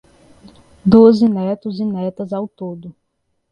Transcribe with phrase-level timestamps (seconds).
[0.83, 2.91] Doze netos e netas ao todo